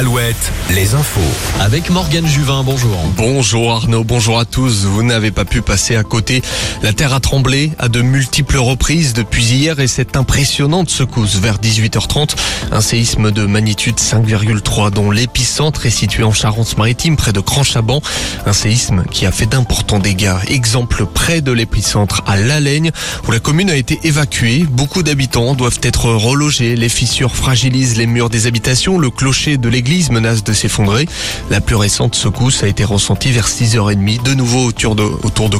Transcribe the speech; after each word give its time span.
Alouette, 0.00 0.50
les 0.70 0.94
infos. 0.94 1.20
Avec 1.60 1.90
Morgane 1.90 2.26
Juvin, 2.26 2.62
bonjour. 2.64 2.96
Bonjour 3.18 3.70
Arnaud, 3.70 4.02
bonjour 4.02 4.38
à 4.38 4.46
tous. 4.46 4.86
Vous 4.86 5.02
n'avez 5.02 5.30
pas 5.30 5.44
pu 5.44 5.60
passer 5.60 5.94
à 5.94 6.04
côté. 6.04 6.40
La 6.82 6.94
terre 6.94 7.12
a 7.12 7.20
tremblé 7.20 7.72
à 7.78 7.88
de 7.88 8.00
multiples 8.00 8.56
reprises 8.56 9.12
depuis 9.12 9.44
hier 9.44 9.78
et 9.78 9.86
cette 9.86 10.16
impressionnante 10.16 10.88
secousse 10.88 11.36
vers 11.36 11.58
18h30. 11.58 12.30
Un 12.72 12.80
séisme 12.80 13.30
de 13.30 13.44
magnitude 13.44 13.96
5,3 13.96 14.90
dont 14.90 15.10
l'épicentre 15.10 15.84
est 15.84 15.90
situé 15.90 16.22
en 16.22 16.32
Charente-Maritime 16.32 17.16
près 17.16 17.34
de 17.34 17.40
Cranchaban. 17.40 18.00
Un 18.46 18.54
séisme 18.54 19.04
qui 19.10 19.26
a 19.26 19.32
fait 19.32 19.44
d'importants 19.44 19.98
dégâts. 19.98 20.36
Exemple 20.48 21.04
près 21.04 21.42
de 21.42 21.52
l'épicentre 21.52 22.22
à 22.26 22.38
Laigne 22.38 22.90
où 23.28 23.32
la 23.32 23.38
commune 23.38 23.68
a 23.68 23.76
été 23.76 24.00
évacuée. 24.04 24.64
Beaucoup 24.66 25.02
d'habitants 25.02 25.54
doivent 25.54 25.80
être 25.82 26.06
relogés. 26.06 26.74
Les 26.74 26.88
fissures 26.88 27.36
fragilisent 27.36 27.98
les 27.98 28.06
murs 28.06 28.30
des 28.30 28.46
habitations. 28.46 28.96
Le 28.96 29.10
clocher 29.10 29.58
de 29.58 29.68
l'église 29.68 29.89
menace 30.10 30.44
de 30.44 30.52
s'effondrer. 30.52 31.08
La 31.50 31.60
plus 31.60 31.76
récente 31.76 32.14
secousse 32.14 32.62
a 32.62 32.68
été 32.68 32.84
ressentie 32.84 33.32
vers 33.32 33.48
6h30, 33.48 34.22
de 34.22 34.34
nouveau 34.34 34.66
autour 34.66 34.94
de, 34.94 35.02
autour 35.02 35.48
de. 35.48 35.58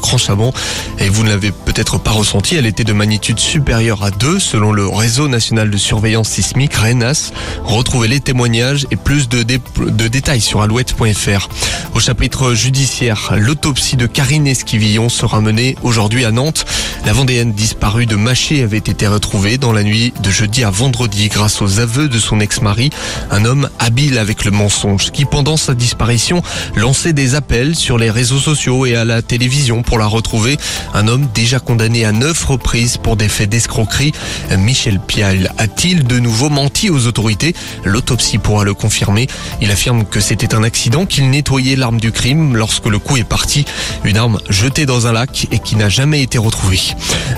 Et 0.99 1.09
vous 1.09 1.25
ne 1.25 1.29
l'avez 1.29 1.51
peut-être 1.51 1.99
pas 1.99 2.11
ressenti, 2.11 2.57
elle 2.57 2.67
était 2.67 2.85
de 2.85 2.93
magnitude 2.93 3.39
supérieure 3.39 4.03
à 4.03 4.11
2 4.11 4.39
selon 4.39 4.73
le 4.73 4.87
réseau 4.87 5.29
national 5.29 5.71
de 5.71 5.77
surveillance 5.77 6.29
sismique 6.29 6.75
RENAS. 6.75 7.33
Retrouvez 7.65 8.09
les 8.09 8.21
témoignages 8.21 8.87
et 8.91 8.97
plus 8.97 9.29
de, 9.29 9.43
de 9.43 10.09
détails 10.09 10.41
sur 10.41 10.63
alouette.fr. 10.63 11.49
Au 11.95 12.01
chapitre 12.01 12.55
judiciaire, 12.55 13.33
l'autopsie 13.37 13.97
de 13.97 14.07
Karine 14.07 14.47
Esquivillon 14.47 15.09
sera 15.09 15.41
menée 15.41 15.77
aujourd'hui 15.83 16.25
à 16.25 16.31
Nantes. 16.31 16.65
La 17.05 17.13
Vendéenne 17.13 17.53
disparue 17.53 18.07
de 18.07 18.17
Maché 18.17 18.63
avait 18.63 18.79
été 18.79 19.07
retrouvée 19.07 19.59
dans 19.59 19.73
la 19.73 19.83
nuit 19.83 20.13
de 20.23 20.31
jeudi 20.31 20.65
à 20.65 20.71
vendredi 20.71 21.29
grâce 21.29 21.63
aux 21.63 21.81
aveux 21.81 22.09
de 22.09 22.19
son 22.19 22.41
ex-mari, 22.41 22.91
un 23.31 23.45
homme 23.45 23.69
habile 23.79 24.19
avec 24.21 24.45
le 24.45 24.51
mensonge 24.51 25.11
qui 25.11 25.25
pendant 25.25 25.57
sa 25.57 25.75
disparition 25.75 26.43
lançait 26.77 27.13
des 27.13 27.35
appels 27.35 27.75
sur 27.75 27.99
les 27.99 28.11
réseaux 28.11 28.39
sociaux 28.39 28.87
et 28.87 28.95
à 28.95 29.05
la 29.05 29.23
télévision 29.23 29.83
pour 29.83 29.99
la 29.99 30.07
retrouver. 30.07 30.57
Un 30.95 31.09
homme 31.09 31.29
déjà 31.35 31.59
condamné 31.59 32.05
à 32.05 32.13
neuf 32.13 32.45
reprises 32.45 32.97
pour 32.97 33.17
des 33.17 33.29
faits 33.29 33.51
d'escroquerie. 33.51 34.13
Michel 34.59 35.01
Pial 35.01 35.53
a-t-il 35.59 36.05
de 36.05 36.19
nouveau 36.19 36.49
menti 36.49 36.91
aux 36.91 37.07
autorités? 37.07 37.55
L'autopsie 37.85 38.39
pourra 38.39 38.65
le 38.65 38.75
confirmer. 38.75 39.27
Il 39.61 39.71
affirme 39.71 40.05
que 40.05 40.21
c'était 40.21 40.55
un 40.55 40.63
accident, 40.63 41.07
qu'il 41.07 41.31
nettoyait 41.31 41.77
l'arme 41.77 42.01
du 42.01 42.13
crime 42.13 42.57
lorsque 42.57 42.87
le 42.87 42.99
coup 42.99 43.17
est 43.17 43.25
parti. 43.25 43.65
Une 44.05 44.17
arme 44.17 44.39
jetée 44.49 44.87
dans 44.87 45.07
un 45.07 45.13
lac 45.13 45.47
et 45.51 45.59
qui 45.59 45.77
n'a 45.77 45.89
jamais 45.89 46.23
été 46.23 46.39
retrouvée. 46.39 46.81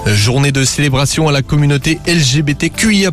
Journée 0.07 0.53
de 0.53 0.65
célébration 0.65 1.29
à 1.29 1.33
la 1.33 1.43
communauté 1.43 1.99
LGBTQIA+. 2.07 3.11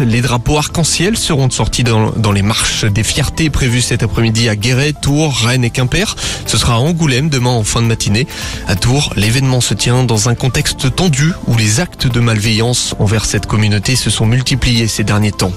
Les 0.00 0.20
drapeaux 0.20 0.58
arc-en-ciel 0.58 1.16
seront 1.16 1.50
sortis 1.50 1.84
dans, 1.84 2.10
dans 2.10 2.32
les 2.32 2.42
marches 2.42 2.84
des 2.84 3.02
fiertés 3.06 3.48
prévues 3.50 3.80
cet 3.80 4.02
après-midi 4.02 4.48
à 4.48 4.56
Guéret, 4.56 4.92
Tours, 4.92 5.34
Rennes 5.34 5.64
et 5.64 5.70
Quimper. 5.70 6.16
Ce 6.44 6.58
sera 6.58 6.74
à 6.74 6.78
Angoulême 6.78 7.30
demain 7.30 7.50
en 7.50 7.64
fin 7.64 7.80
de 7.80 7.86
matinée. 7.86 8.26
À 8.66 8.74
Tours, 8.74 9.12
l'événement 9.16 9.60
se 9.60 9.74
tient 9.74 10.04
dans 10.04 10.28
un 10.28 10.34
contexte 10.34 10.94
tendu 10.94 11.32
où 11.46 11.56
les 11.56 11.80
actes 11.80 12.06
de 12.06 12.20
malveillance 12.20 12.94
envers 12.98 13.24
cette 13.24 13.46
communauté 13.46 13.96
se 13.96 14.10
sont 14.10 14.26
multipliés 14.26 14.88
ces 14.88 15.04
derniers 15.04 15.32
temps. 15.32 15.52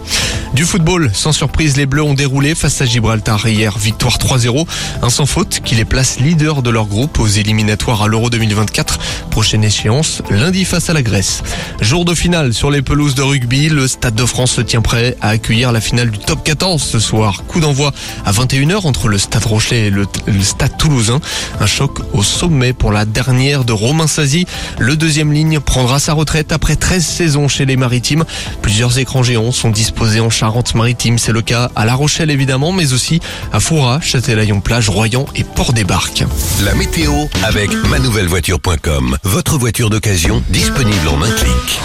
Du 0.53 0.64
football, 0.64 1.11
sans 1.14 1.31
surprise, 1.31 1.77
les 1.77 1.86
Bleus 1.86 2.03
ont 2.03 2.14
déroulé 2.14 2.55
face 2.55 2.81
à 2.81 2.86
Gibraltar 2.86 3.47
hier, 3.47 3.77
victoire 3.77 4.17
3-0, 4.17 4.66
un 5.02 5.09
sans 5.09 5.25
faute 5.25 5.61
qui 5.64 5.75
les 5.75 5.86
place 5.86 6.20
leader 6.20 6.61
de 6.61 6.70
leur 6.70 6.86
groupe 6.86 7.20
aux 7.20 7.27
éliminatoires 7.27 8.03
à 8.03 8.08
l'Euro 8.08 8.30
2024. 8.30 9.00
Prochaine 9.31 9.64
échéance, 9.64 10.22
lundi 10.30 10.66
face 10.66 10.89
à 10.89 10.94
la 10.94 11.02
Grèce. 11.02 11.44
Jour 11.81 12.05
de 12.05 12.14
finale 12.14 12.53
sur 12.53 12.72
les 12.72 12.81
pelouses 12.81 13.16
de 13.16 13.22
rugby, 13.22 13.70
le 13.70 13.88
Stade 13.88 14.16
de 14.16 14.25
France 14.25 14.52
se 14.52 14.61
tient 14.61 14.81
prêt 14.81 15.16
à 15.22 15.30
accueillir 15.30 15.72
la 15.72 15.81
finale 15.81 16.11
du 16.11 16.20
top 16.20 16.44
14 16.44 16.81
ce 16.81 17.00
soir. 17.00 17.29
Coup 17.48 17.60
d'envoi 17.60 17.92
à 18.26 18.32
21h 18.32 18.86
entre 18.86 19.08
le 19.08 19.18
Stade 19.18 19.46
Rochelet 19.46 19.88
et 19.88 19.90
le, 19.90 20.06
Stade 20.42 20.78
Toulousain. 20.78 21.20
Un 21.60 21.66
choc 21.66 22.00
au 22.14 22.23
sommet 22.23 22.73
pour 22.73 22.92
la 22.92 23.06
dernière 23.06 23.64
de 23.64 23.73
Romain 23.73 24.08
Sazi. 24.08 24.45
Le 24.78 24.95
deuxième 24.95 25.32
ligne 25.32 25.60
prendra 25.60 26.00
sa 26.00 26.14
retraite 26.14 26.52
après 26.52 26.76
13 26.76 27.06
saisons 27.06 27.48
chez 27.48 27.66
les 27.66 27.78
Maritimes. 27.78 28.26
Plusieurs 28.62 28.98
écrans 29.00 29.23
géants 29.23 29.52
sont 29.52 29.70
disposés 29.70 30.20
en 30.20 30.30
Charente-Maritime. 30.30 31.18
C'est 31.18 31.32
le 31.32 31.42
cas 31.42 31.72
à 31.76 31.86
La 31.86 31.95
Rochelle 31.95 32.32
évidemment, 32.32 32.72
mais 32.72 32.94
aussi 32.94 33.20
à 33.54 33.60
Foura, 33.60 34.00
Châtelaillon-Plage, 34.02 34.89
Royan 34.89 35.26
et 35.36 35.44
Port-des-Barques. 35.44 36.23
La 36.64 36.73
météo 36.76 37.14
avec 37.44 37.72
manouvellevoiture.com. 37.89 39.18
Votre 39.23 39.58
voiture 39.58 39.89
d'occasion 39.89 40.44
disponible 40.50 41.08
en 41.08 41.22
un 41.22 41.32
clic. 41.32 41.79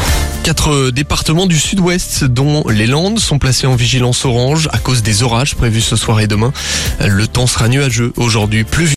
Quatre 0.44 0.91
départements 0.91 1.47
du 1.47 1.59
sud-ouest, 1.59 2.25
dont 2.25 2.69
les 2.69 2.87
Landes, 2.87 3.19
sont 3.19 3.38
placés 3.38 3.66
en 3.66 3.77
vigilance 3.77 4.27
orange 4.27 4.69
à 4.75 4.78
cause 4.78 5.03
des 5.03 5.22
orages 5.22 5.55
prévus 5.55 5.81
ce 5.81 5.97
soir 5.97 6.21
et 6.21 6.27
demain. 6.27 6.53
Le 7.00 7.27
temps 7.27 7.47
sera 7.47 7.66
nuageux 7.66 8.12
aujourd'hui, 8.16 8.62
plus 8.62 8.93